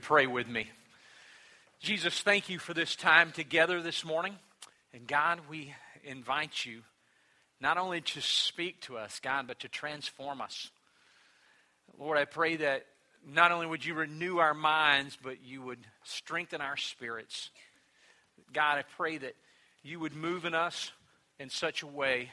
[0.00, 0.66] would pray with me.
[1.78, 4.34] Jesus, thank you for this time together this morning.
[4.94, 6.80] And God, we invite you
[7.60, 10.70] not only to speak to us, God, but to transform us.
[11.98, 12.86] Lord, I pray that
[13.28, 17.50] not only would you renew our minds, but you would strengthen our spirits.
[18.54, 19.34] God, I pray that
[19.82, 20.92] you would move in us
[21.38, 22.30] in such a way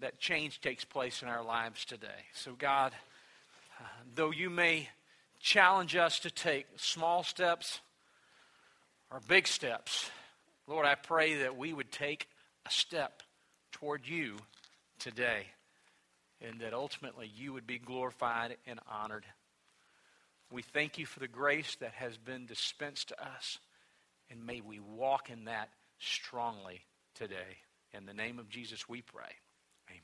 [0.00, 2.26] that change takes place in our lives today.
[2.34, 2.92] So, God,
[3.80, 3.84] uh,
[4.16, 4.88] though you may
[5.40, 7.80] challenge us to take small steps
[9.10, 10.10] or big steps,
[10.66, 12.28] Lord, I pray that we would take
[12.66, 13.22] a step
[13.72, 14.36] toward you
[14.98, 15.46] today
[16.40, 19.24] and that ultimately you would be glorified and honored.
[20.50, 23.58] We thank you for the grace that has been dispensed to us,
[24.30, 26.80] and may we walk in that strongly
[27.14, 27.58] today.
[27.92, 29.32] In the name of Jesus, we pray.
[29.88, 30.00] Amen.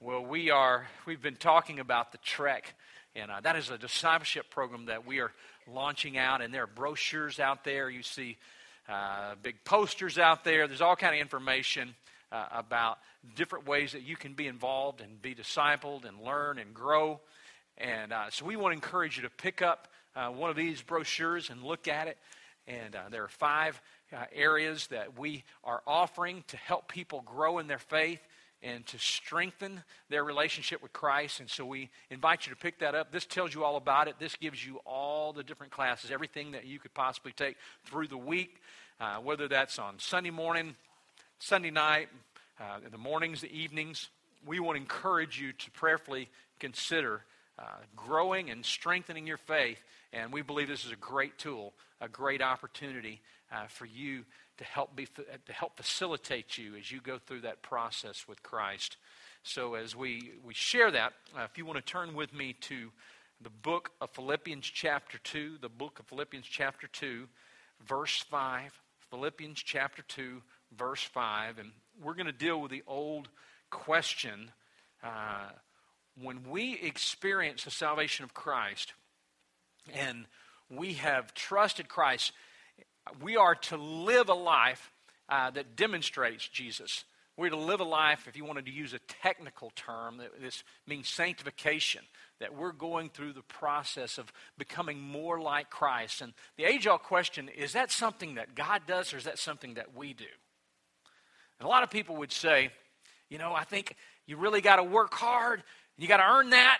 [0.00, 2.74] Well, we are, we've been talking about the trek,
[3.14, 5.32] and uh, that is a discipleship program that we are
[5.66, 7.90] launching out, and there are brochures out there.
[7.90, 8.36] You see
[8.88, 10.66] uh, big posters out there.
[10.66, 11.94] There's all kind of information
[12.30, 12.98] uh, about
[13.34, 17.20] different ways that you can be involved and be discipled and learn and grow.
[17.76, 20.82] And uh, so we want to encourage you to pick up uh, one of these
[20.82, 22.18] brochures and look at it.
[22.66, 23.80] And uh, there are five
[24.32, 28.20] areas that we are offering to help people grow in their faith
[28.62, 31.40] and to strengthen their relationship with Christ.
[31.40, 33.12] And so we invite you to pick that up.
[33.12, 34.16] This tells you all about it.
[34.18, 38.18] This gives you all the different classes, everything that you could possibly take through the
[38.18, 38.60] week,
[39.00, 40.74] uh, whether that's on Sunday morning,
[41.38, 42.08] Sunday night,
[42.60, 44.08] uh, in the mornings, the evenings.
[44.44, 47.22] We want to encourage you to prayerfully consider
[47.58, 47.62] uh,
[47.94, 49.78] growing and strengthening your faith.
[50.12, 53.20] And we believe this is a great tool, a great opportunity
[53.52, 54.24] uh, for you
[54.58, 58.96] to help, be, to help facilitate you as you go through that process with Christ.
[59.42, 62.90] So, as we, we share that, uh, if you want to turn with me to
[63.40, 67.28] the book of Philippians, chapter 2, the book of Philippians, chapter 2,
[67.86, 68.80] verse 5.
[69.10, 70.42] Philippians, chapter 2,
[70.76, 71.58] verse 5.
[71.58, 71.70] And
[72.02, 73.28] we're going to deal with the old
[73.70, 74.50] question
[75.02, 75.50] uh,
[76.20, 78.92] when we experience the salvation of Christ
[79.94, 80.26] and
[80.70, 82.32] we have trusted Christ,
[83.22, 84.92] we are to live a life
[85.28, 87.04] uh, that demonstrates Jesus.
[87.36, 91.08] We're to live a life, if you wanted to use a technical term, this means
[91.08, 92.02] sanctification,
[92.40, 96.20] that we're going through the process of becoming more like Christ.
[96.20, 99.74] And the age old question is that something that God does or is that something
[99.74, 100.24] that we do?
[101.60, 102.70] And a lot of people would say,
[103.28, 103.94] you know, I think
[104.26, 105.62] you really got to work hard,
[105.96, 106.78] you got to earn that.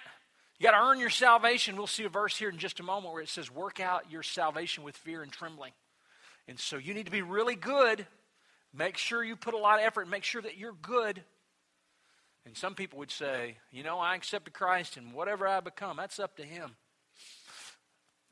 [0.58, 1.76] You got to earn your salvation.
[1.76, 4.24] We'll see a verse here in just a moment where it says, Work out your
[4.24, 5.70] salvation with fear and trembling.
[6.48, 8.06] And so you need to be really good.
[8.72, 11.22] Make sure you put a lot of effort make sure that you're good.
[12.46, 16.18] And some people would say, you know, I accepted Christ and whatever I become, that's
[16.18, 16.70] up to Him.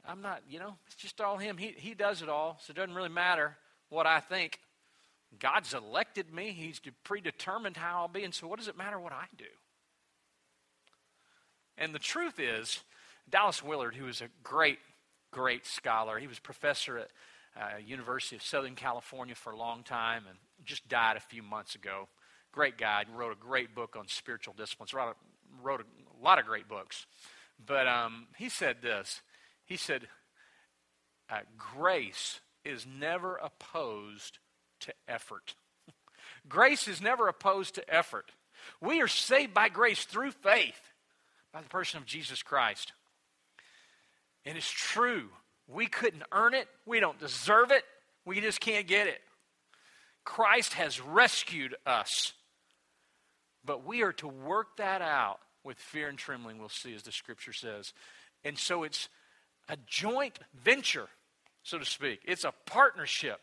[0.08, 1.58] I'm not, you know, it's just all Him.
[1.58, 3.56] He, he does it all, so it doesn't really matter
[3.90, 4.58] what I think.
[5.38, 9.12] God's elected me, He's predetermined how I'll be, and so what does it matter what
[9.12, 9.44] I do?
[11.76, 12.80] And the truth is,
[13.28, 14.78] Dallas Willard, who was a great,
[15.30, 17.10] great scholar, he was professor at
[17.58, 21.74] uh, University of Southern California for a long time and just died a few months
[21.74, 22.08] ago.
[22.52, 23.04] Great guy.
[23.14, 24.92] Wrote a great book on spiritual disciplines.
[24.92, 27.06] Wrote a, wrote a lot of great books.
[27.64, 29.22] But um, he said this.
[29.64, 30.08] He said,
[31.30, 34.38] uh, grace is never opposed
[34.80, 35.54] to effort.
[36.48, 38.32] grace is never opposed to effort.
[38.80, 40.80] We are saved by grace through faith
[41.52, 42.92] by the person of Jesus Christ.
[44.44, 45.30] And it's true.
[45.68, 46.68] We couldn't earn it.
[46.84, 47.84] We don't deserve it.
[48.24, 49.20] We just can't get it.
[50.24, 52.32] Christ has rescued us.
[53.64, 57.12] But we are to work that out with fear and trembling, we'll see, as the
[57.12, 57.92] scripture says.
[58.44, 59.08] And so it's
[59.68, 61.08] a joint venture,
[61.64, 62.20] so to speak.
[62.24, 63.40] It's a partnership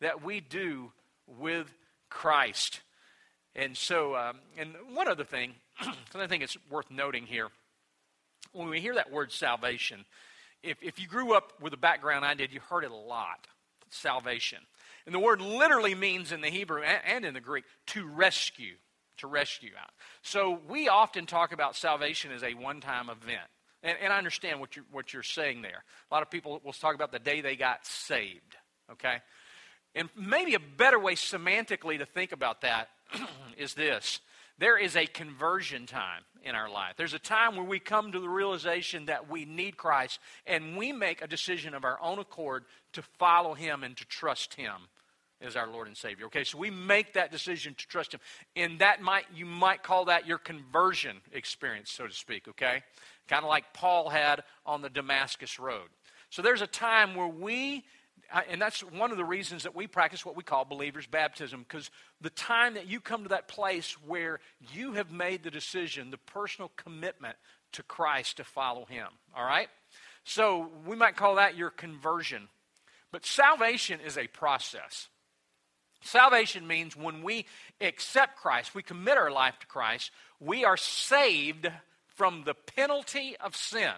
[0.00, 0.92] that we do
[1.26, 1.72] with
[2.10, 2.80] Christ.
[3.54, 7.48] And so, um, and one other thing, because I think it's worth noting here,
[8.52, 10.04] when we hear that word salvation,
[10.62, 13.46] if, if you grew up with a background I did, you heard it a lot
[13.94, 14.58] salvation.
[15.06, 18.74] And the word literally means in the Hebrew and in the Greek to rescue,
[19.18, 19.90] to rescue out.
[20.22, 23.48] So we often talk about salvation as a one time event.
[23.82, 25.82] And, and, I understand what you're, what you're saying there.
[26.10, 28.56] A lot of people will talk about the day they got saved,
[28.92, 29.16] okay?
[29.96, 32.90] And maybe a better way semantically to think about that
[33.58, 34.20] is this
[34.62, 36.94] there is a conversion time in our life.
[36.96, 40.92] There's a time where we come to the realization that we need Christ and we
[40.92, 44.82] make a decision of our own accord to follow Him and to trust Him
[45.40, 46.26] as our Lord and Savior.
[46.26, 48.20] Okay, so we make that decision to trust Him.
[48.54, 52.84] And that might, you might call that your conversion experience, so to speak, okay?
[53.26, 55.88] Kind of like Paul had on the Damascus Road.
[56.30, 57.82] So there's a time where we,
[58.48, 61.90] and that's one of the reasons that we practice what we call believer's baptism, because
[62.20, 64.40] the time that you come to that place where
[64.72, 67.36] you have made the decision, the personal commitment
[67.72, 69.68] to Christ to follow Him, all right?
[70.24, 72.48] So we might call that your conversion.
[73.10, 75.08] But salvation is a process.
[76.02, 77.46] Salvation means when we
[77.80, 81.70] accept Christ, we commit our life to Christ, we are saved
[82.06, 83.92] from the penalty of sin.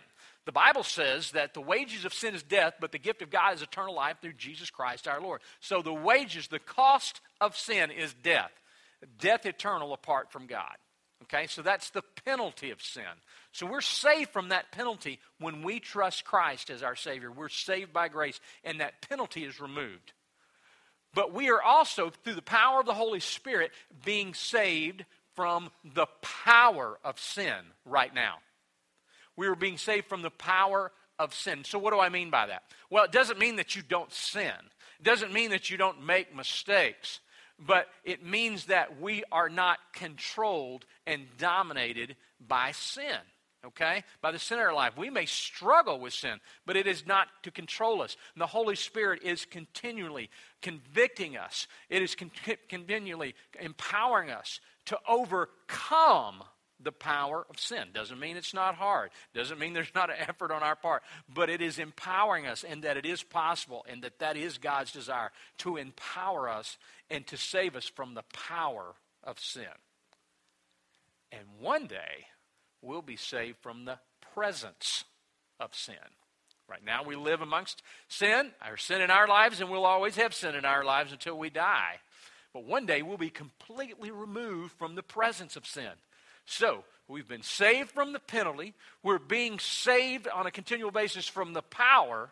[0.47, 3.55] The Bible says that the wages of sin is death, but the gift of God
[3.55, 5.41] is eternal life through Jesus Christ our Lord.
[5.61, 8.53] So the wages, the cost of sin is death.
[9.19, 10.77] Death eternal apart from God.
[11.23, 13.05] Okay, so that's the penalty of sin.
[13.53, 17.31] So we're saved from that penalty when we trust Christ as our Savior.
[17.31, 20.13] We're saved by grace, and that penalty is removed.
[21.15, 23.71] But we are also, through the power of the Holy Spirit,
[24.05, 27.57] being saved from the power of sin
[27.87, 28.39] right now.
[29.37, 31.65] We are being saved from the power of sin.
[31.65, 32.63] So, what do I mean by that?
[32.91, 34.53] Well, it doesn't mean that you don't sin,
[35.01, 37.21] it doesn't mean that you don't make mistakes,
[37.59, 43.19] but it means that we are not controlled and dominated by sin
[43.67, 44.05] okay?
[44.21, 44.97] By the sin of our life.
[44.97, 48.17] We may struggle with sin, but it is not to control us.
[48.35, 50.31] And the Holy Spirit is continually
[50.63, 52.31] convicting us, it is con-
[52.69, 56.43] continually empowering us to overcome
[56.85, 57.89] the power of sin.
[57.93, 59.11] Doesn't mean it's not hard.
[59.35, 61.03] Doesn't mean there's not an effort on our part.
[61.33, 64.93] But it is empowering us and that it is possible and that that is God's
[64.93, 66.79] desire to empower us
[67.11, 69.65] and to save us from the power of sin.
[71.33, 72.27] And one day,
[72.81, 73.99] we'll be saved from the
[74.35, 75.05] presence
[75.59, 75.97] of sin.
[76.69, 80.35] Right now, we live amongst sin, our sin in our lives, and we'll always have
[80.35, 81.99] sin in our lives until we die.
[82.55, 85.91] But one day, we'll be completely removed from the presence of sin.
[86.47, 91.53] So, we've been saved from the penalty, we're being saved on a continual basis from
[91.53, 92.31] the power,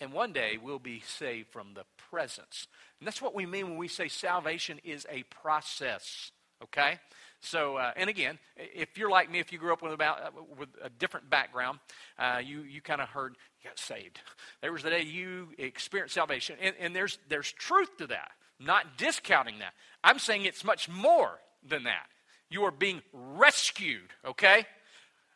[0.00, 2.66] and one day we'll be saved from the presence.
[2.98, 6.30] And that's what we mean when we say salvation is a process,
[6.62, 6.98] okay?
[7.42, 10.30] So, uh, and again, if you're like me, if you grew up with about uh,
[10.56, 11.80] with a different background,
[12.16, 14.20] uh, you you kind of heard you got saved.
[14.60, 18.30] There was the day you experienced salvation, and, and there's there's truth to that.
[18.60, 19.74] Not discounting that.
[20.04, 22.06] I'm saying it's much more than that.
[22.52, 24.10] You are being rescued.
[24.26, 24.66] Okay.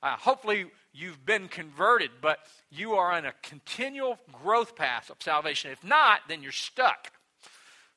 [0.03, 2.39] Uh, hopefully you've been converted, but
[2.71, 5.71] you are on a continual growth path of salvation.
[5.71, 7.11] If not, then you're stuck.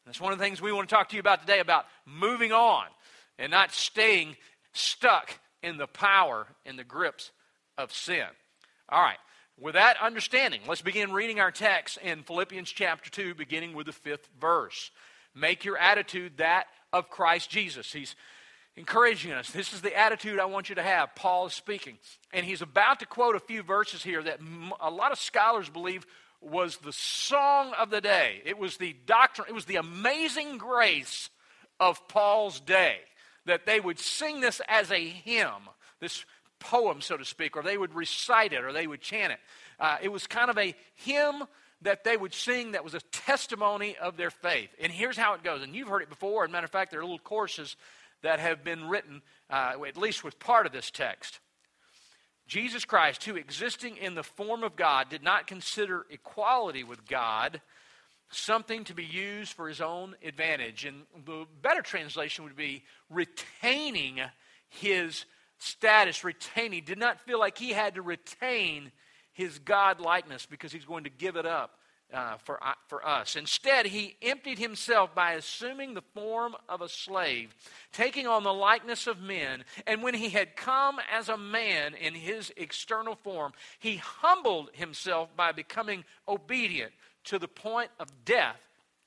[0.05, 2.51] That's one of the things we want to talk to you about today about moving
[2.51, 2.85] on
[3.37, 4.37] and not staying
[4.73, 7.31] stuck in the power and the grips
[7.77, 8.25] of sin.
[8.87, 9.17] All right.
[9.59, 13.91] With that understanding, let's begin reading our text in Philippians chapter 2, beginning with the
[13.91, 14.91] fifth verse.
[15.35, 17.91] Make your attitude that of Christ Jesus.
[17.91, 18.15] He's
[18.79, 19.51] encouraging us.
[19.51, 21.13] This is the attitude I want you to have.
[21.13, 21.97] Paul is speaking.
[22.31, 24.39] And he's about to quote a few verses here that
[24.79, 26.07] a lot of scholars believe
[26.41, 28.41] was the song of the day.
[28.45, 31.29] It was the doctrine, it was the amazing grace
[31.77, 32.99] of Paul's day
[33.45, 35.67] that they would sing this as a hymn,
[35.99, 36.23] this
[36.59, 39.39] poem, so to speak, or they would recite it or they would chant it.
[39.77, 41.43] Uh, it was kind of a hymn
[41.81, 44.69] that they would sing that was a testimony of their faith.
[44.81, 45.63] And here's how it goes.
[45.63, 46.43] And you've heard it before.
[46.45, 47.75] As a matter of fact, there are little courses
[48.21, 51.39] that have been written, uh, at least with part of this text.
[52.47, 57.61] Jesus Christ, who existing in the form of God, did not consider equality with God
[58.31, 60.85] something to be used for his own advantage.
[60.85, 64.19] And the better translation would be retaining
[64.67, 65.25] his
[65.59, 68.91] status, retaining, did not feel like he had to retain
[69.33, 71.78] his God likeness because he's going to give it up
[72.13, 73.35] uh, for, uh, for us.
[73.35, 77.53] Instead, he emptied himself by assuming the form of a slave,
[77.91, 79.63] taking on the likeness of men.
[79.85, 85.29] And when he had come as a man in his external form, he humbled himself
[85.35, 86.91] by becoming obedient
[87.25, 88.59] to the point of death,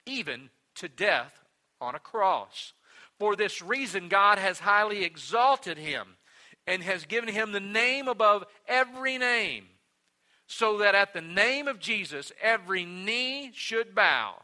[0.06, 1.44] even to death
[1.80, 2.72] on a cross.
[3.18, 6.16] For this reason, God has highly exalted him
[6.66, 9.66] and has given him the name above every name,
[10.52, 14.34] so that at the name of Jesus, every knee should bow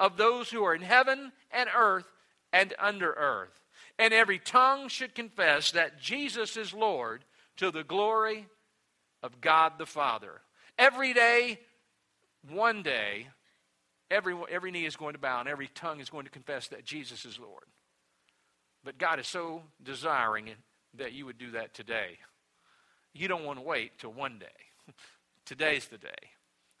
[0.00, 2.06] of those who are in heaven and earth
[2.54, 3.60] and under earth,
[3.98, 7.22] and every tongue should confess that Jesus is Lord
[7.58, 8.46] to the glory
[9.22, 10.40] of God the Father.
[10.78, 11.58] Every day,
[12.48, 13.26] one day,
[14.10, 16.86] every, every knee is going to bow and every tongue is going to confess that
[16.86, 17.64] Jesus is Lord.
[18.84, 20.48] But God is so desiring
[20.94, 22.16] that you would do that today.
[23.12, 24.46] You don't want to wait till one day.
[25.48, 26.10] Today's the day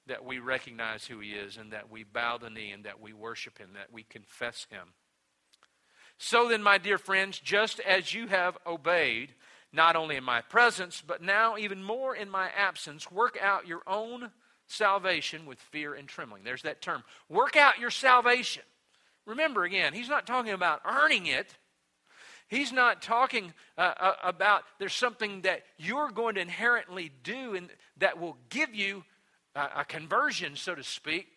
[0.08, 3.14] that we recognize who He is and that we bow the knee and that we
[3.14, 4.88] worship Him, that we confess Him.
[6.18, 9.32] So then, my dear friends, just as you have obeyed,
[9.72, 13.80] not only in my presence, but now even more in my absence, work out your
[13.86, 14.32] own
[14.66, 16.44] salvation with fear and trembling.
[16.44, 17.04] There's that term.
[17.30, 18.64] Work out your salvation.
[19.24, 21.56] Remember again, he's not talking about earning it.
[22.48, 27.68] He's not talking uh, uh, about there's something that you're going to inherently do and
[27.98, 29.04] that will give you
[29.54, 31.28] a, a conversion, so to speak.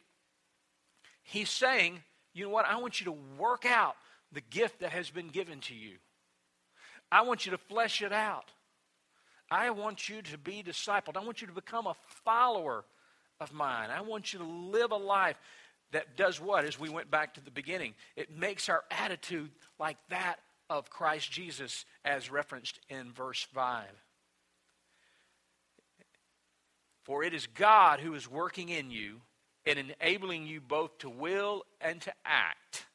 [1.22, 2.02] He's saying,
[2.34, 2.66] you know what?
[2.66, 3.96] I want you to work out
[4.32, 5.98] the gift that has been given to you.
[7.12, 8.50] I want you to flesh it out.
[9.50, 11.18] I want you to be discipled.
[11.18, 12.86] I want you to become a follower
[13.42, 13.90] of mine.
[13.90, 15.36] I want you to live a life
[15.92, 16.64] that does what?
[16.64, 20.40] As we went back to the beginning, it makes our attitude like that
[20.72, 23.84] of Christ Jesus, as referenced in verse 5.
[27.04, 29.22] For it is God who is working in you
[29.66, 32.86] and enabling you both to will and to act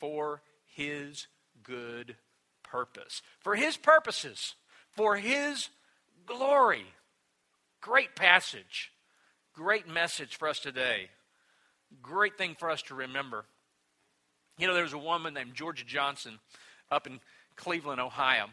[0.00, 1.26] for his
[1.62, 2.16] good
[2.62, 3.20] purpose.
[3.40, 4.54] For his purposes,
[4.96, 5.68] for his
[6.24, 6.86] glory.
[7.82, 8.90] Great passage.
[9.52, 11.10] Great message for us today.
[12.00, 13.44] Great thing for us to remember.
[14.56, 16.38] You know, there was a woman named Georgia Johnson
[16.92, 17.20] up in
[17.56, 18.46] Cleveland, Ohio,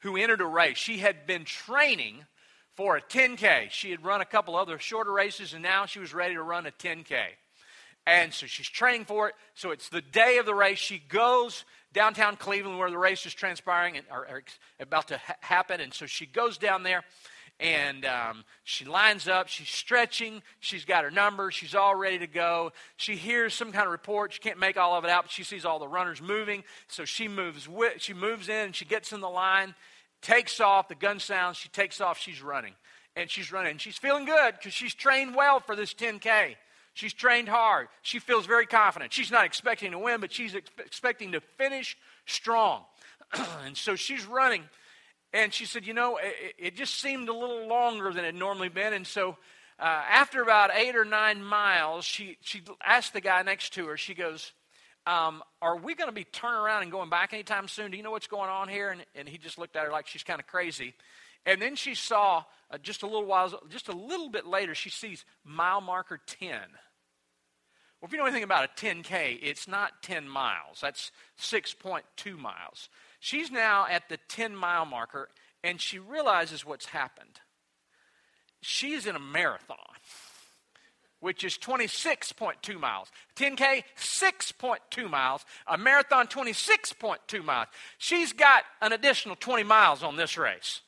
[0.00, 0.76] who entered a race.
[0.76, 2.26] She had been training
[2.74, 3.70] for a 10K.
[3.70, 6.66] She had run a couple other shorter races, and now she was ready to run
[6.66, 7.16] a 10K.
[8.06, 9.34] And so she's training for it.
[9.54, 10.78] So it's the day of the race.
[10.78, 14.42] She goes downtown Cleveland where the race is transpiring and or, or
[14.78, 15.80] about to ha- happen.
[15.80, 17.02] And so she goes down there
[17.58, 19.48] and um, she lines up.
[19.48, 20.42] She's stretching.
[20.60, 21.50] She's got her number.
[21.50, 22.72] She's all ready to go.
[22.96, 24.34] She hears some kind of report.
[24.34, 26.64] She can't make all of it out, but she sees all the runners moving.
[26.88, 27.68] So she moves.
[27.68, 28.72] With, she moves in.
[28.72, 29.74] She gets in the line,
[30.20, 30.88] takes off.
[30.88, 31.56] The gun sounds.
[31.56, 32.18] She takes off.
[32.18, 32.74] She's running,
[33.14, 33.72] and she's running.
[33.72, 36.56] And she's feeling good because she's trained well for this 10K.
[36.92, 37.88] She's trained hard.
[38.00, 39.12] She feels very confident.
[39.12, 42.84] She's not expecting to win, but she's ex- expecting to finish strong.
[43.66, 44.62] and so she's running
[45.32, 48.68] and she said, You know, it, it just seemed a little longer than it normally
[48.68, 48.92] been.
[48.92, 49.36] And so
[49.78, 53.96] uh, after about eight or nine miles, she, she asked the guy next to her,
[53.96, 54.52] she goes,
[55.06, 57.90] um, Are we going to be turning around and going back anytime soon?
[57.90, 58.90] Do you know what's going on here?
[58.90, 60.94] And, and he just looked at her like she's kind of crazy.
[61.44, 64.90] And then she saw uh, just a little while, just a little bit later, she
[64.90, 66.50] sees mile marker 10.
[66.50, 70.80] Well, if you know anything about a 10K, it's not 10 miles.
[70.82, 72.88] That's 6.2 miles.
[73.20, 75.28] She's now at the 10 mile marker
[75.62, 77.40] and she realizes what's happened.
[78.60, 79.76] She's in a marathon,
[81.20, 83.10] which is 26.2 miles.
[83.36, 85.44] 10K, 6.2 miles.
[85.66, 87.68] A marathon, 26.2 miles.
[87.98, 90.80] She's got an additional 20 miles on this race.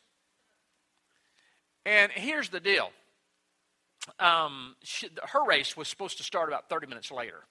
[1.84, 2.90] And here's the deal
[4.18, 7.44] um, she, her race was supposed to start about 30 minutes later.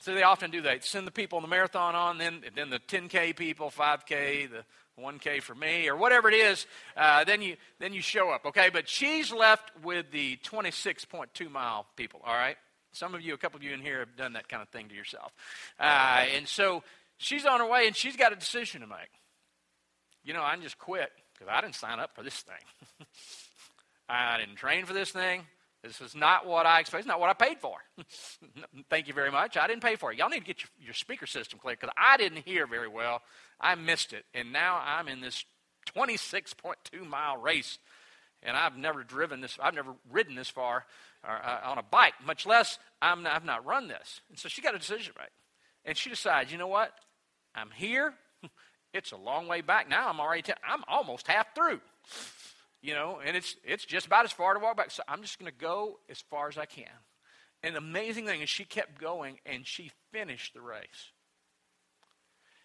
[0.00, 0.84] So they often do that.
[0.84, 4.64] Send the people in the marathon on, then then the 10k people, 5k, the
[5.00, 6.66] 1k for me, or whatever it is.
[6.96, 8.70] Uh, then you then you show up, okay?
[8.72, 12.20] But she's left with the 26.2 mile people.
[12.24, 12.56] All right.
[12.92, 14.88] Some of you, a couple of you in here, have done that kind of thing
[14.88, 15.32] to yourself,
[15.78, 16.82] uh, and so
[17.18, 19.10] she's on her way, and she's got a decision to make.
[20.24, 23.06] You know, I can just quit because I didn't sign up for this thing.
[24.08, 25.42] I didn't train for this thing.
[25.82, 27.00] This is not what I expect.
[27.00, 27.76] It's not what I paid for.
[28.90, 29.56] Thank you very much.
[29.56, 30.18] I didn't pay for it.
[30.18, 33.22] Y'all need to get your, your speaker system clear because I didn't hear very well.
[33.60, 34.24] I missed it.
[34.34, 35.44] And now I'm in this
[35.94, 37.78] 26.2 mile race.
[38.42, 40.84] And I've never driven this, I've never ridden this far
[41.26, 44.20] uh, uh, on a bike, much less I'm not, I've not run this.
[44.28, 45.30] And so she got a decision right.
[45.84, 46.92] And she decides, you know what?
[47.54, 48.14] I'm here.
[48.94, 49.86] It's a long way back.
[49.86, 51.82] Now I'm already, i I'm almost half through
[52.82, 54.90] you know, and it's it's just about as far to walk back.
[54.90, 56.86] So I'm just going to go as far as I can.
[57.62, 61.12] And the amazing thing is she kept going and she finished the race.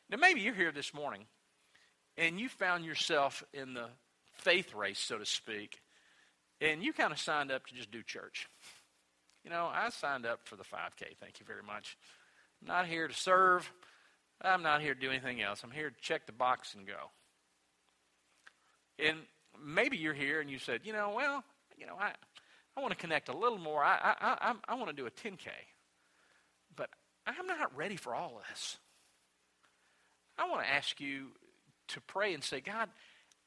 [0.09, 1.25] Now maybe you're here this morning
[2.17, 3.87] and you found yourself in the
[4.33, 5.79] faith race, so to speak,
[6.61, 8.47] and you kind of signed up to just do church.
[9.43, 11.17] You know, I signed up for the 5K.
[11.19, 11.97] Thank you very much.
[12.61, 13.69] I'm not here to serve.
[14.41, 15.63] I'm not here to do anything else.
[15.63, 17.11] I'm here to check the box and go.
[18.99, 19.17] And
[19.63, 21.43] maybe you're here and you said, you know, well,
[21.77, 22.13] you know, I,
[22.75, 23.83] I want to connect a little more.
[23.83, 25.47] I, I, I, I want to do a 10K.
[26.75, 26.89] But
[27.27, 28.77] I'm not ready for all of this.
[30.37, 31.27] I want to ask you
[31.89, 32.89] to pray and say, God,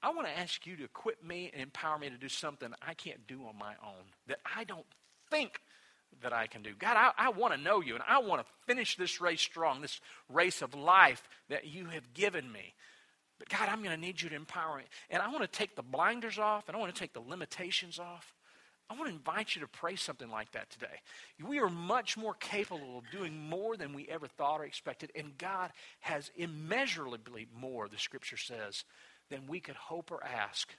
[0.03, 2.95] I want to ask you to equip me and empower me to do something I
[2.95, 4.87] can't do on my own, that I don't
[5.31, 5.61] think
[6.23, 6.73] that I can do.
[6.79, 9.81] God, I, I want to know you, and I want to finish this race strong,
[9.81, 12.75] this race of life that you have given me.
[13.39, 14.85] But God, I'm going to need you to empower me.
[15.11, 17.99] And I want to take the blinders off, and I want to take the limitations
[17.99, 18.35] off.
[18.89, 21.01] I want to invite you to pray something like that today.
[21.45, 25.37] We are much more capable of doing more than we ever thought or expected, and
[25.37, 28.85] God has immeasurably more, the scripture says,
[29.29, 30.73] than we could hope or ask.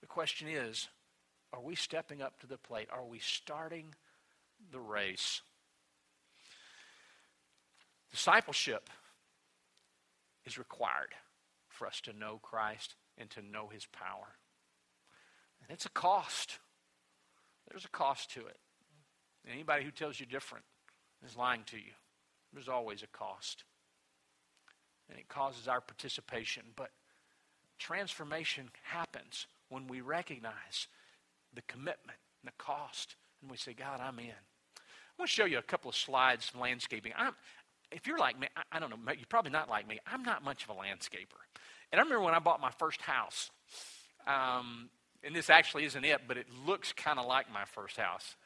[0.00, 0.88] The question is
[1.52, 2.88] are we stepping up to the plate?
[2.92, 3.94] Are we starting
[4.72, 5.42] the race?
[8.10, 8.90] Discipleship
[10.44, 11.14] is required
[11.76, 14.36] for us to know Christ and to know his power.
[15.62, 16.58] And it's a cost.
[17.68, 18.58] There's a cost to it.
[19.50, 20.64] Anybody who tells you different
[21.24, 21.92] is lying to you.
[22.52, 23.64] There's always a cost.
[25.08, 26.64] And it causes our participation.
[26.74, 26.90] But
[27.78, 30.88] transformation happens when we recognize
[31.54, 33.16] the commitment and the cost.
[33.40, 34.26] And we say, God, I'm in.
[34.26, 37.12] I want to show you a couple of slides from landscaping.
[37.16, 37.34] I'm,
[37.92, 39.98] if you're like me, I, I don't know, you're probably not like me.
[40.06, 41.40] I'm not much of a landscaper.
[41.92, 43.50] And I remember when I bought my first house,
[44.26, 44.90] um,
[45.22, 48.36] and this actually isn't it, but it looks kind of like my first house.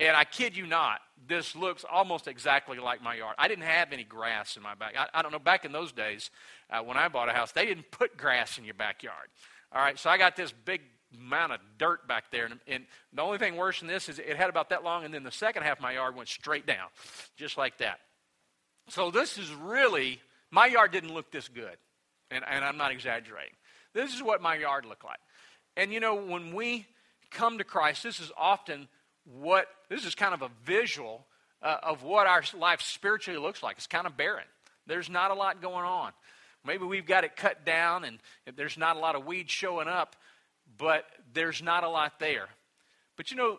[0.00, 3.34] And I kid you not, this looks almost exactly like my yard.
[3.36, 4.94] I didn't have any grass in my back.
[4.96, 6.30] I, I don't know, back in those days,
[6.70, 9.28] uh, when I bought a house, they didn't put grass in your backyard.
[9.72, 10.82] All right, so I got this big
[11.14, 12.46] amount of dirt back there.
[12.46, 15.12] And, and, the only thing worse than this is it had about that long, and
[15.12, 16.88] then the second half of my yard went straight down,
[17.36, 18.00] just like that.
[18.88, 21.76] So this is really, my yard didn't look this good.
[22.30, 23.54] And, and I'm not exaggerating.
[23.94, 25.18] This is what my yard looked like.
[25.76, 26.86] And you know, when we
[27.30, 28.88] come to Christ, this is often
[29.24, 31.26] what, this is kind of a visual
[31.62, 33.76] uh, of what our life spiritually looks like.
[33.76, 34.44] It's kind of barren.
[34.86, 36.12] There's not a lot going on.
[36.64, 38.18] Maybe we've got it cut down and
[38.56, 40.16] there's not a lot of weeds showing up,
[40.76, 42.48] but there's not a lot there.
[43.16, 43.58] But you know,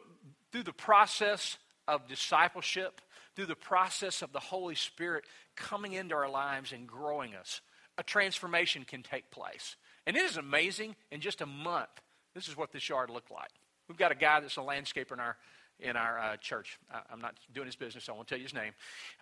[0.52, 1.58] through the process
[1.88, 3.02] of discipleship,
[3.36, 7.62] through the process of the Holy Spirit coming into our lives and growing us,
[7.98, 9.76] a transformation can take place.
[10.08, 10.96] And it is amazing.
[11.12, 11.90] In just a month,
[12.34, 13.52] this is what this yard looked like.
[13.88, 15.38] We've got a guy that's a landscaper in our
[15.80, 16.78] in our uh, church.
[16.92, 18.74] I, am not doing his business, so I won't tell you his name.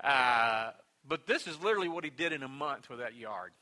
[0.03, 0.71] Uh,
[1.07, 3.53] but this is literally what he did in a month with that yard.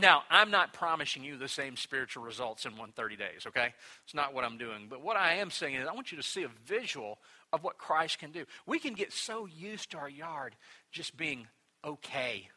[0.00, 3.74] Now, I'm not promising you the same spiritual results in 130 days, okay?
[4.04, 4.86] It's not what I'm doing.
[4.88, 7.18] But what I am saying is, I want you to see a visual
[7.52, 8.44] of what Christ can do.
[8.64, 10.54] We can get so used to our yard
[10.92, 11.48] just being
[11.84, 12.48] okay.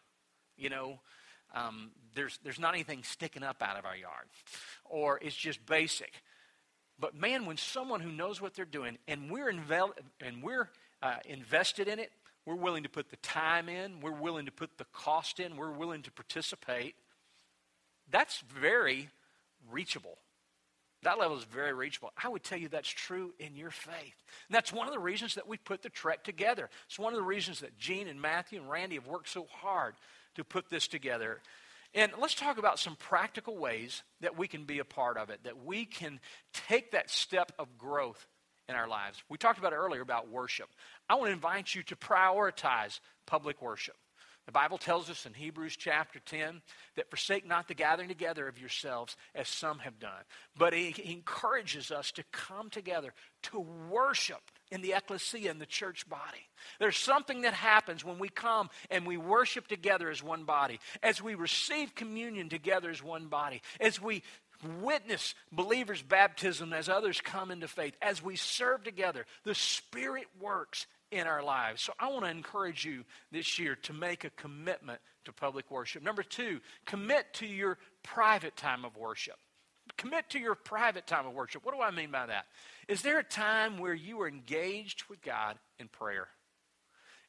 [0.56, 1.00] You know,
[1.56, 4.28] um, there's, there's not anything sticking up out of our yard,
[4.86, 6.12] or it's just basic.
[7.00, 10.70] But man, when someone who knows what they're doing and we're, invel- and we're
[11.02, 12.12] uh, invested in it,
[12.46, 15.72] we're willing to put the time in, we're willing to put the cost in, we're
[15.72, 16.94] willing to participate
[18.12, 19.10] that's very
[19.72, 20.18] reachable.
[21.04, 22.12] That level is very reachable.
[22.22, 24.16] I would tell you that's true in your faith.
[24.48, 26.70] And that's one of the reasons that we put the trek together.
[26.88, 29.96] It's one of the reasons that Gene and Matthew and Randy have worked so hard
[30.36, 31.40] to put this together.
[31.94, 35.44] And let's talk about some practical ways that we can be a part of it,
[35.44, 36.20] that we can
[36.54, 38.28] take that step of growth
[38.70, 39.22] in our lives.
[39.28, 40.70] We talked about earlier about worship.
[41.10, 43.96] I want to invite you to prioritize public worship.
[44.46, 46.62] The Bible tells us in Hebrews chapter 10
[46.96, 50.24] that forsake not the gathering together of yourselves as some have done.
[50.58, 56.10] But he encourages us to come together to worship in the ecclesia, in the church
[56.10, 56.48] body.
[56.80, 61.22] There's something that happens when we come and we worship together as one body, as
[61.22, 64.24] we receive communion together as one body, as we
[64.82, 69.26] witness believers' baptism as others come into faith, as we serve together.
[69.44, 71.82] The Spirit works in our lives.
[71.82, 76.04] So I want to encourage you this year to make a commitment to public worship.
[76.04, 79.36] Number two, commit to your private time of worship.
[79.98, 81.66] Commit to your private time of worship.
[81.66, 82.46] What do I mean by that?
[82.88, 86.28] Is there a time where you are engaged with God in prayer?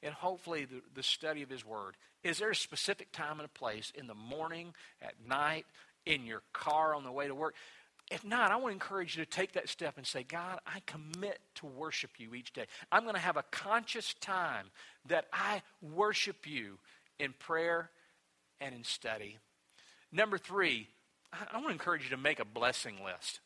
[0.02, 1.96] And hopefully the, the study of His Word.
[2.22, 5.66] Is there a specific time and a place in the morning, at night,
[6.06, 7.54] in your car on the way to work?
[8.10, 10.80] If not, I want to encourage you to take that step and say, God, I
[10.86, 12.66] commit to worship you each day.
[12.90, 14.66] I'm going to have a conscious time
[15.06, 16.78] that I worship you
[17.18, 17.90] in prayer
[18.60, 19.38] and in study.
[20.10, 20.88] Number three,
[21.32, 23.40] I want to encourage you to make a blessing list.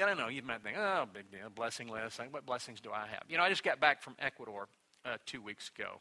[0.00, 2.20] I know, you might think, oh, big deal, blessing list.
[2.30, 3.24] What blessings do I have?
[3.28, 4.68] You know, I just got back from Ecuador
[5.04, 6.00] uh, two weeks ago.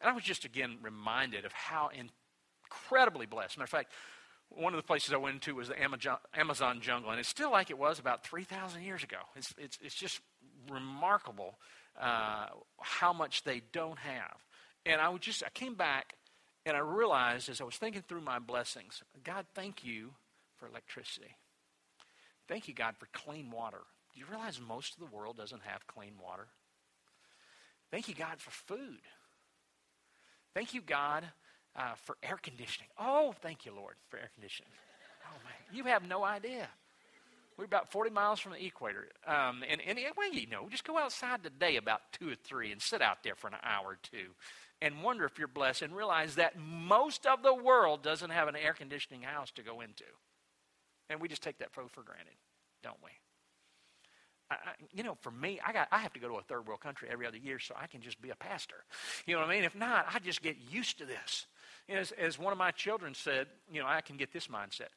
[0.00, 1.90] And I was just again reminded of how
[2.68, 3.56] incredibly blessed.
[3.56, 3.92] Matter of fact,
[4.50, 5.76] one of the places I went to was the
[6.34, 9.18] Amazon jungle, and it's still like it was about 3,000 years ago.
[9.36, 10.20] It's, it's, it's just
[10.70, 11.58] remarkable
[12.00, 12.46] uh,
[12.80, 14.36] how much they don't have.
[14.86, 16.14] And I would just, I came back
[16.64, 20.10] and I realized as I was thinking through my blessings, God, thank you
[20.56, 21.36] for electricity.
[22.46, 23.80] Thank you, God, for clean water.
[24.14, 26.46] Do you realize most of the world doesn't have clean water?
[27.90, 29.00] Thank you, God, for food.
[30.54, 31.24] Thank you, God,
[31.76, 32.88] uh, for air conditioning.
[32.98, 34.70] Oh, thank you, Lord, for air conditioning.
[35.24, 35.76] Oh, man.
[35.76, 36.68] You have no idea
[37.56, 39.08] We're about 40 miles from the equator.
[39.26, 39.80] Um, and,
[40.16, 43.34] well, you know, just go outside today about 2 or 3 and sit out there
[43.34, 44.34] for an hour or two
[44.80, 48.56] and wonder if you're blessed and realize that most of the world doesn't have an
[48.56, 50.04] air conditioning house to go into.
[51.10, 52.34] And we just take that for, for granted,
[52.82, 53.10] don't we?
[54.50, 54.56] I,
[54.94, 57.08] you know, for me, I got I have to go to a third world country
[57.10, 58.76] every other year so I can just be a pastor.
[59.26, 59.64] You know what I mean?
[59.64, 61.46] If not, I just get used to this.
[61.88, 64.88] As, as one of my children said, you know, I can get this mindset.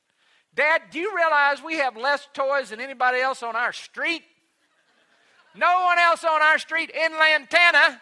[0.54, 4.24] Dad, do you realize we have less toys than anybody else on our street?
[5.56, 8.02] No one else on our street in Lantana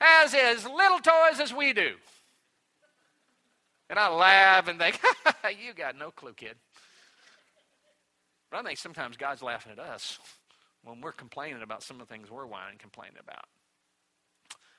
[0.00, 1.92] has as little toys as we do.
[3.90, 4.98] And I laugh and think,
[5.64, 6.56] you got no clue, kid.
[8.50, 10.18] But I think sometimes God's laughing at us
[10.82, 13.44] when we're complaining about some of the things we're whining and complaining about.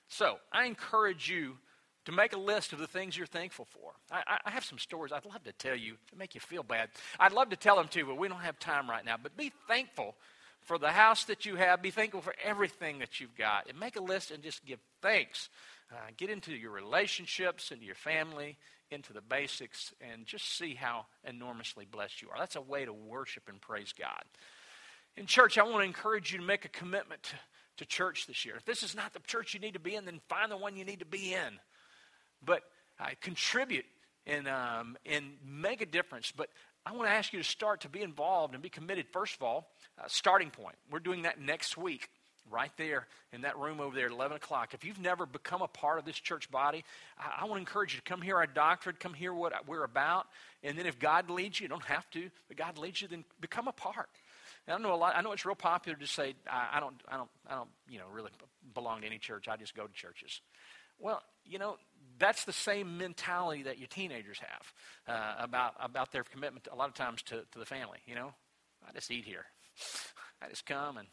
[0.09, 1.57] So I encourage you
[2.05, 3.91] to make a list of the things you're thankful for.
[4.11, 6.89] I, I, have some stories I'd love to tell you to make you feel bad.
[7.19, 9.15] I'd love to tell them too, but we don't have time right now.
[9.21, 10.15] But be thankful
[10.61, 11.81] for the house that you have.
[11.81, 13.69] Be thankful for everything that you've got.
[13.69, 15.49] And make a list and just give thanks.
[15.91, 18.57] Uh, get into your relationships, into your family,
[18.89, 22.37] into the basics, and just see how enormously blessed you are.
[22.37, 24.23] That's a way to worship and praise God.
[25.15, 27.35] In church, I want to encourage you to make a commitment to,
[27.77, 28.55] to church this year.
[28.55, 30.75] If this is not the church you need to be in, then find the one
[30.75, 31.59] you need to be in.
[32.45, 32.63] But
[32.99, 33.85] uh, contribute
[34.25, 36.31] and, um, and make a difference.
[36.35, 36.49] But
[36.85, 39.43] I want to ask you to start to be involved and be committed, first of
[39.43, 40.75] all, uh, starting point.
[40.91, 42.09] We're doing that next week
[42.51, 44.73] right there in that room over there at 11 o'clock.
[44.73, 46.83] If you've never become a part of this church body,
[47.17, 49.83] I, I want to encourage you to come hear our doctrine, come hear what we're
[49.83, 50.27] about.
[50.61, 53.23] And then if God leads you, you don't have to, but God leads you, then
[53.39, 54.09] become a part.
[54.67, 55.13] And I know a lot.
[55.15, 57.99] I know it's real popular to say I, I don't, I don't, I don't, you
[57.99, 58.31] know, really
[58.73, 59.47] belong to any church.
[59.47, 60.41] I just go to churches.
[60.99, 61.77] Well, you know,
[62.19, 64.73] that's the same mentality that your teenagers have
[65.15, 67.99] uh, about about their commitment a lot of times to, to the family.
[68.05, 68.33] You know,
[68.87, 69.45] I just eat here.
[70.41, 71.07] I just come and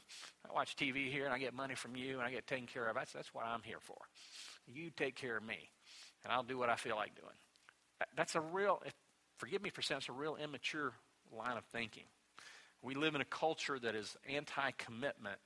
[0.48, 2.86] I watch TV here and I get money from you and I get taken care
[2.88, 2.94] of.
[2.94, 3.98] That's that's what I'm here for.
[4.66, 5.70] You take care of me,
[6.24, 7.36] and I'll do what I feel like doing.
[8.16, 8.82] That's a real.
[9.38, 10.92] Forgive me for saying it's a real immature
[11.36, 12.04] line of thinking.
[12.82, 15.38] We live in a culture that is anti-commitment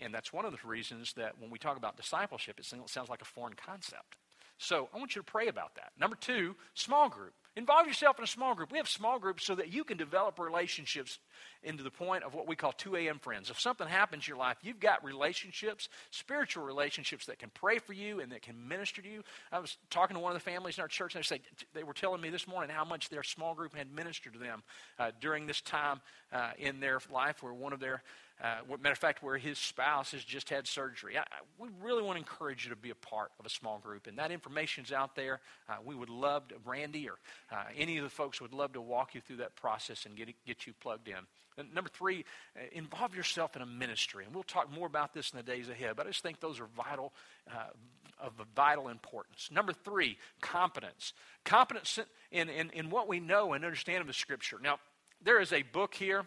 [0.00, 3.22] and that's one of the reasons that when we talk about discipleship, it sounds like
[3.22, 4.16] a foreign concept.
[4.62, 5.90] So I want you to pray about that.
[5.98, 7.34] Number two, small group.
[7.54, 8.72] Involve yourself in a small group.
[8.72, 11.18] We have small groups so that you can develop relationships
[11.62, 13.18] into the point of what we call 2 a.m.
[13.18, 13.50] friends.
[13.50, 17.92] If something happens in your life, you've got relationships, spiritual relationships that can pray for
[17.92, 19.22] you and that can minister to you.
[19.50, 21.42] I was talking to one of the families in our church, and they, say,
[21.74, 24.62] they were telling me this morning how much their small group had ministered to them
[24.98, 26.00] uh, during this time
[26.32, 28.02] uh, in their life where one of their
[28.42, 31.16] uh, matter of fact, where his spouse has just had surgery.
[31.16, 31.24] I, I,
[31.58, 34.18] we really want to encourage you to be a part of a small group, and
[34.18, 35.40] that information's out there.
[35.68, 37.14] Uh, we would love to, Randy or
[37.50, 40.28] uh, any of the folks would love to walk you through that process and get
[40.46, 41.16] get you plugged in.
[41.58, 42.24] And number three,
[42.56, 45.68] uh, involve yourself in a ministry, and we'll talk more about this in the days
[45.68, 45.96] ahead.
[45.96, 47.12] But I just think those are vital,
[47.50, 47.70] uh,
[48.18, 49.50] of vital importance.
[49.52, 51.12] Number three, competence.
[51.44, 51.98] Competence
[52.30, 54.58] in, in, in what we know and understand of the Scripture.
[54.62, 54.78] Now,
[55.22, 56.24] there is a book here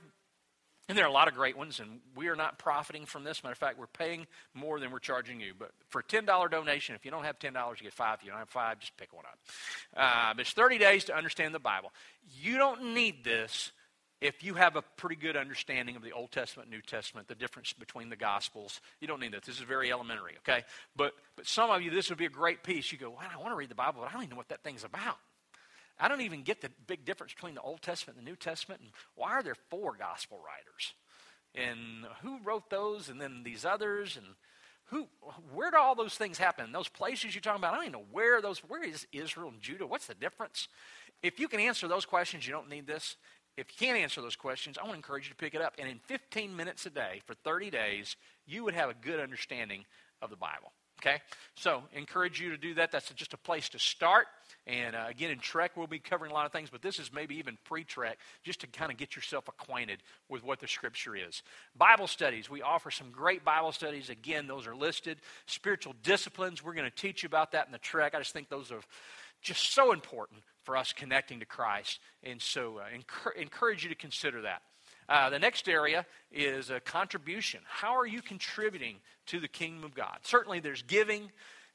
[0.88, 3.43] and there are a lot of great ones, and we are not profiting from this.
[3.43, 5.54] Matter of fact, we're paying more than we're charging you.
[5.58, 8.19] But for a $10 donation, if you don't have $10, you get five.
[8.19, 9.39] If you don't have five, just pick one up.
[9.95, 11.91] Uh, it's 30 days to understand the Bible.
[12.39, 13.71] You don't need this
[14.21, 17.74] if you have a pretty good understanding of the Old Testament, New Testament, the difference
[17.74, 18.80] between the Gospels.
[19.02, 19.41] You don't need this.
[19.45, 20.63] This is very elementary, okay?
[20.95, 22.91] But, but some of you, this would be a great piece.
[22.91, 24.50] You go, well, I want to read the Bible, but I don't even know what
[24.50, 25.17] that thing's about.
[25.99, 28.81] I don't even get the big difference between the Old Testament and the New Testament.
[28.81, 30.93] And why are there four gospel writers?
[31.55, 33.10] And who wrote those?
[33.10, 34.17] And then these others?
[34.17, 34.25] And
[34.86, 35.08] who?
[35.53, 36.71] Where do all those things happen?
[36.71, 38.60] Those places you're talking about, I don't even know where those.
[38.60, 39.88] Where is Israel and Judah?
[39.88, 40.67] What's the difference?
[41.23, 43.15] If you can answer those questions, you don't need this.
[43.58, 45.75] If you can't answer those questions, I want to encourage you to pick it up.
[45.79, 49.86] And in 15 minutes a day for 30 days, you would have a good understanding
[50.21, 50.73] of the Bible.
[51.01, 51.21] Okay?
[51.55, 52.91] So, encourage you to do that.
[52.91, 54.27] That's just a place to start.
[54.67, 57.13] And uh, again, in Trek, we'll be covering a lot of things, but this is
[57.13, 61.15] maybe even pre Trek, just to kind of get yourself acquainted with what the Scripture
[61.15, 61.43] is.
[61.78, 64.10] Bible studies, we offer some great Bible studies.
[64.10, 65.19] Again, those are listed.
[65.45, 68.15] Spiritual disciplines, we're going to teach you about that in the Trek.
[68.15, 68.82] I just think those are
[69.41, 71.99] just so important for us connecting to Christ.
[72.23, 74.63] And so, uh, encourage you to consider that.
[75.08, 77.60] Uh, the next area is a contribution.
[77.67, 78.95] How are you contributing
[79.28, 80.17] to the kingdom of God?
[80.23, 81.30] Certainly, there's giving,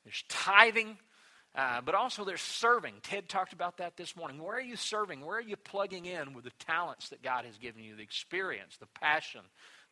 [0.05, 0.99] there's tithing,
[1.55, 2.95] uh, but also there's serving.
[3.03, 4.43] Ted talked about that this morning.
[4.43, 5.25] Where are you serving?
[5.25, 8.77] Where are you plugging in with the talents that God has given you, the experience,
[8.77, 9.41] the passion,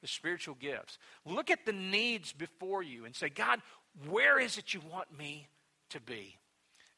[0.01, 0.99] the spiritual gifts?
[1.25, 3.61] Look at the needs before you and say, God,
[4.09, 5.49] where is it you want me
[5.91, 6.37] to be?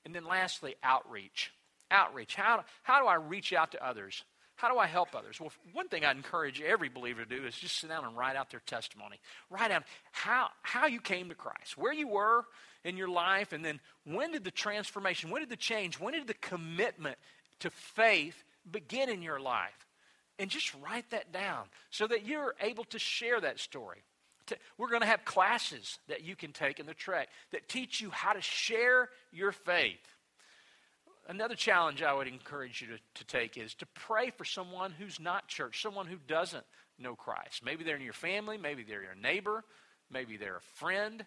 [0.05, 1.53] And then lastly, outreach.
[1.91, 2.35] Outreach.
[2.35, 4.25] How, how do I reach out to others?
[4.61, 5.41] How do I help others?
[5.41, 8.37] Well, one thing I encourage every believer to do is just sit down and write
[8.37, 9.19] out their testimony.
[9.49, 12.45] Write down how, how you came to Christ, where you were
[12.85, 16.27] in your life, and then when did the transformation, when did the change, when did
[16.27, 17.17] the commitment
[17.61, 19.87] to faith begin in your life?
[20.39, 24.03] And just write that down so that you're able to share that story.
[24.77, 28.11] We're going to have classes that you can take in the trek that teach you
[28.11, 30.20] how to share your faith.
[31.31, 35.21] Another challenge I would encourage you to, to take is to pray for someone who's
[35.21, 36.65] not church, someone who doesn't
[36.99, 37.65] know Christ.
[37.65, 39.63] Maybe they're in your family, maybe they're your neighbor,
[40.11, 41.25] maybe they're a friend.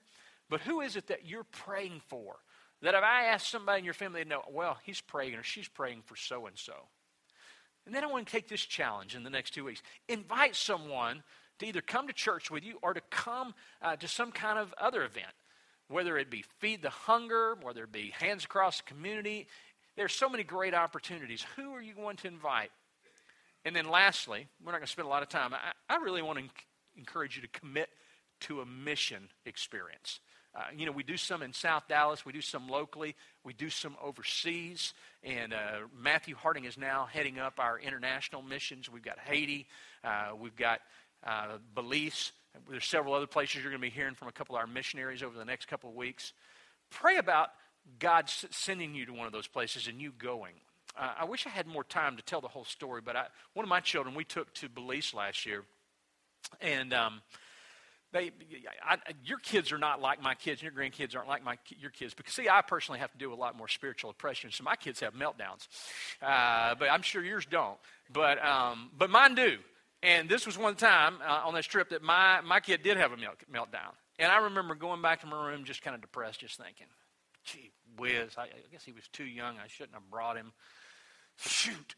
[0.50, 2.36] But who is it that you're praying for?
[2.82, 5.70] That if I ask somebody in your family, they know, well, he's praying or she's
[5.70, 6.74] praying for so and so.
[7.86, 9.82] And then I want to take this challenge in the next two weeks.
[10.10, 11.24] Invite someone
[11.60, 14.74] to either come to church with you or to come uh, to some kind of
[14.78, 15.32] other event,
[15.88, 19.48] whether it be Feed the Hunger, whether it be Hands Across the Community.
[19.96, 21.46] There's so many great opportunities.
[21.56, 22.72] Who are you going to invite?
[23.66, 25.54] And then lastly, we're not going to spend a lot of time.
[25.54, 26.46] I, I really want to
[26.98, 27.90] encourage you to commit
[28.42, 30.20] to a mission experience.
[30.56, 33.70] Uh, you know, we do some in South Dallas, we do some locally, we do
[33.70, 34.94] some overseas.
[35.24, 38.90] And uh, Matthew Harding is now heading up our international missions.
[38.90, 39.68] We've got Haiti,
[40.04, 40.82] uh, we've got
[41.26, 42.34] uh, Belize.
[42.70, 45.24] There's several other places you're going to be hearing from a couple of our missionaries
[45.24, 46.34] over the next couple of weeks.
[46.92, 47.50] Pray about
[48.00, 50.54] God sending you to one of those places and you going.
[50.98, 53.64] Uh, I wish I had more time to tell the whole story, but I, one
[53.64, 55.64] of my children we took to Belize last year,
[56.62, 57.22] and um,
[58.12, 58.32] they,
[58.86, 61.90] I, your kids are not like my kids, and your grandkids aren't like my your
[61.90, 62.14] kids.
[62.14, 65.00] Because see, I personally have to do a lot more spiritual oppression, so my kids
[65.00, 65.68] have meltdowns,
[66.22, 67.78] uh, but I'm sure yours don't.
[68.12, 69.58] But um, but mine do.
[70.04, 73.14] And this was one time uh, on this trip that my, my kid did have
[73.14, 73.94] a meltdown.
[74.20, 76.88] And I remember going back to my room just kind of depressed, just thinking,
[77.44, 79.56] gee whiz, I, I guess he was too young.
[79.58, 80.54] I shouldn't have brought him.
[81.38, 81.96] Shoot,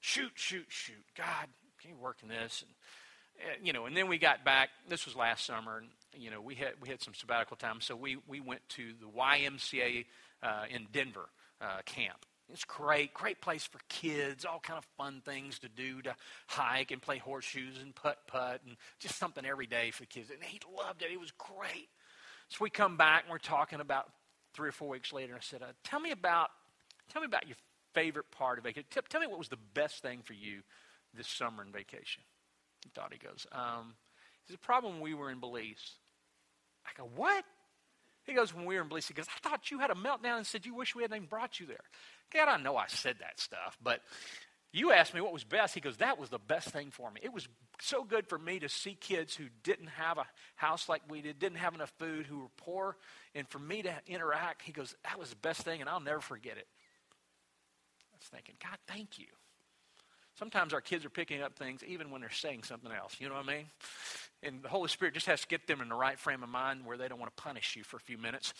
[0.00, 1.04] shoot, shoot, shoot.
[1.16, 1.46] God,
[1.80, 2.64] can you work in this?
[2.64, 4.70] And, you know, and then we got back.
[4.88, 7.94] This was last summer, and you know, we had we had some sabbatical time, so
[7.94, 10.06] we we went to the YMCA
[10.42, 11.28] uh, in Denver
[11.60, 16.00] uh, camp, it's great, great place for kids, all kind of fun things to do,
[16.02, 16.14] to
[16.46, 20.30] hike and play horseshoes and putt putt and just something every day for kids.
[20.30, 21.12] And he loved it.
[21.12, 21.88] It was great.
[22.48, 24.08] So we come back and we're talking about
[24.58, 25.34] three or four weeks later.
[25.34, 26.50] and I said, uh, "Tell me about,
[27.08, 27.56] tell me about your
[27.94, 28.88] favorite part of vacation.
[28.90, 30.62] Tell, tell, me what was the best thing for you
[31.14, 32.24] this summer in vacation."
[32.82, 33.94] He thought he goes, um,
[34.46, 35.00] "There's a problem.
[35.00, 35.94] We were in Belize."
[36.84, 37.44] I go, "What?"
[38.24, 40.36] He goes, when we were in Belize, he goes, I thought you had a meltdown
[40.36, 41.80] and said you wish we hadn't even brought you there.
[42.30, 44.02] God, I know I said that stuff, but
[44.72, 45.74] you asked me what was best.
[45.74, 47.20] He goes, That was the best thing for me.
[47.22, 47.48] It was
[47.80, 50.26] so good for me to see kids who didn't have a
[50.56, 52.96] house like we did, didn't have enough food, who were poor,
[53.34, 54.62] and for me to interact.
[54.62, 56.66] He goes, That was the best thing, and I'll never forget it.
[58.12, 59.26] I was thinking, God, thank you.
[60.38, 63.16] Sometimes our kids are picking up things even when they're saying something else.
[63.18, 63.66] You know what I mean?
[64.40, 66.86] And the Holy Spirit just has to get them in the right frame of mind
[66.86, 68.54] where they don't want to punish you for a few minutes.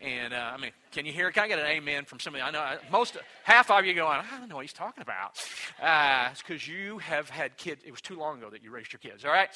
[0.00, 1.30] And uh, I mean, can you hear?
[1.30, 2.42] Can I get an amen from somebody?
[2.42, 5.38] I know uh, most, half of you going, I don't know what he's talking about.
[5.80, 7.82] Uh, it's because you have had kids.
[7.84, 9.50] It was too long ago that you raised your kids, all right?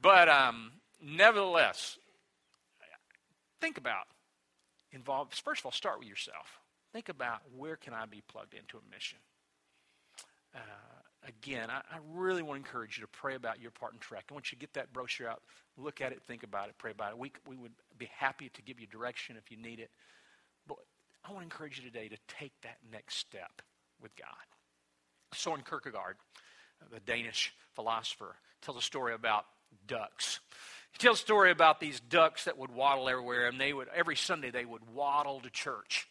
[0.00, 0.70] But um,
[1.02, 1.98] nevertheless,
[3.60, 4.06] think about
[4.92, 5.34] involved.
[5.34, 6.60] First of all, start with yourself.
[6.92, 9.18] Think about where can I be plugged into a mission?
[10.54, 10.58] Uh,
[11.26, 14.24] again, I, I, really want to encourage you to pray about your part in Trek.
[14.30, 15.42] I want you to get that brochure out,
[15.76, 17.18] look at it, think about it, pray about it.
[17.18, 19.90] We, we would be happy to give you direction if you need it.
[20.66, 20.78] But
[21.24, 23.62] I want to encourage you today to take that next step
[24.00, 24.28] with God.
[25.34, 26.16] Soren Kierkegaard,
[26.92, 29.46] the Danish philosopher, tells a story about
[29.86, 30.40] ducks.
[30.92, 34.16] He tells a story about these ducks that would waddle everywhere, and they would every
[34.16, 36.06] Sunday they would waddle to church.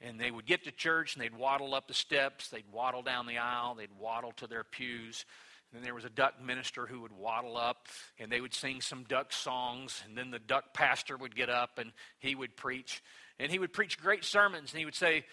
[0.00, 3.26] And they would get to church and they'd waddle up the steps, they'd waddle down
[3.26, 5.24] the aisle, they'd waddle to their pews.
[5.72, 8.80] And then there was a duck minister who would waddle up and they would sing
[8.80, 10.02] some duck songs.
[10.06, 13.02] And then the duck pastor would get up and he would preach.
[13.38, 15.24] And he would preach great sermons and he would say,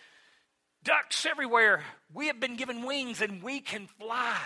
[0.84, 1.82] Ducks everywhere,
[2.14, 4.38] we have been given wings and we can fly.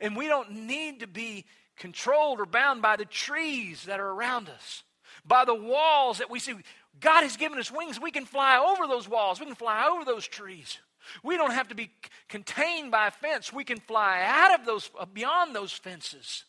[0.00, 4.48] And we don't need to be controlled or bound by the trees that are around
[4.48, 4.84] us,
[5.24, 6.54] by the walls that we see.
[7.00, 8.00] God has given us wings.
[8.00, 10.78] We can fly over those walls, we can fly over those trees.
[11.22, 11.90] We don't have to be
[12.28, 13.52] contained by a fence.
[13.52, 16.44] We can fly out of those, uh, beyond those fences.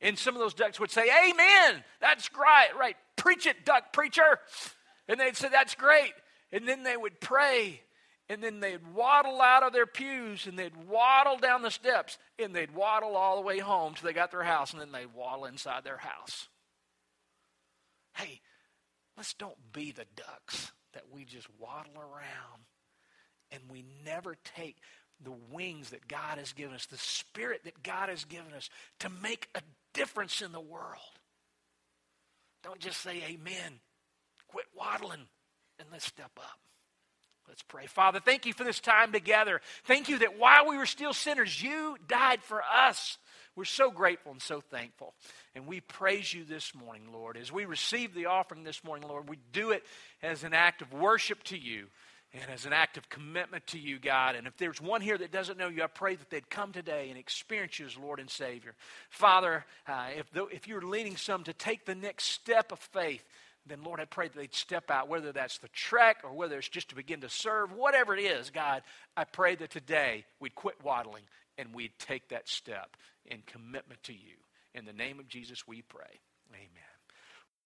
[0.00, 1.82] And some of those ducks would say, Amen.
[2.00, 2.70] That's great.
[2.78, 2.96] Right.
[3.16, 4.40] Preach it, duck preacher.
[5.08, 6.12] And they'd say, That's great.
[6.52, 7.80] And then they would pray.
[8.28, 12.54] And then they'd waddle out of their pews and they'd waddle down the steps and
[12.54, 15.44] they'd waddle all the way home till they got their house and then they'd waddle
[15.44, 16.48] inside their house.
[18.14, 18.40] Hey,
[19.16, 22.62] Let's don't be the ducks that we just waddle around
[23.50, 24.76] and we never take
[25.22, 28.68] the wings that God has given us, the spirit that God has given us
[29.00, 29.60] to make a
[29.92, 31.18] difference in the world.
[32.62, 33.80] Don't just say amen.
[34.48, 35.26] Quit waddling
[35.78, 36.58] and let's step up.
[37.48, 37.86] Let's pray.
[37.86, 39.60] Father, thank you for this time together.
[39.84, 43.18] Thank you that while we were still sinners, you died for us.
[43.56, 45.14] We're so grateful and so thankful.
[45.54, 47.36] And we praise you this morning, Lord.
[47.36, 49.84] As we receive the offering this morning, Lord, we do it
[50.22, 51.86] as an act of worship to you
[52.32, 54.34] and as an act of commitment to you, God.
[54.34, 57.10] And if there's one here that doesn't know you, I pray that they'd come today
[57.10, 58.74] and experience you as Lord and Savior.
[59.08, 63.22] Father, uh, if, the, if you're leading some to take the next step of faith,
[63.66, 66.68] then Lord, I pray that they'd step out, whether that's the trek or whether it's
[66.68, 68.82] just to begin to serve, whatever it is, God,
[69.16, 71.22] I pray that today we'd quit waddling
[71.58, 74.36] and we'd take that step in commitment to you.
[74.74, 76.20] In the name of Jesus, we pray.
[76.52, 76.93] Amen.